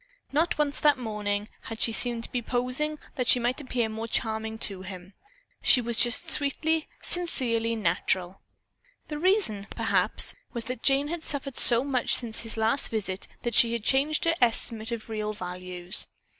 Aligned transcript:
Not 0.31 0.57
once 0.57 0.79
that 0.79 0.97
morning 0.97 1.47
had 1.65 1.79
she 1.79 1.91
seemed 1.91 2.23
to 2.23 2.31
be 2.31 2.41
posing 2.41 2.97
that 3.17 3.27
she 3.27 3.39
might 3.39 3.61
appear 3.61 3.87
more 3.87 4.07
charming 4.07 4.57
to 4.57 4.81
him. 4.81 5.13
She 5.61 5.79
was 5.79 5.95
just 5.99 6.27
sweetly, 6.27 6.87
sincerely 7.03 7.75
natural. 7.75 8.41
The 9.09 9.19
reason, 9.19 9.67
perhaps, 9.69 10.33
was 10.53 10.65
that 10.65 10.81
Jane 10.81 11.09
had 11.09 11.21
suffered 11.21 11.55
so 11.55 11.83
much 11.83 12.15
since 12.15 12.39
his 12.41 12.57
last 12.57 12.87
visit 12.89 13.27
that 13.43 13.53
she 13.53 13.73
had 13.73 13.83
changed 13.83 14.25
her 14.25 14.33
estimate 14.41 14.91
of 14.91 15.07
real 15.07 15.33
values. 15.33 16.07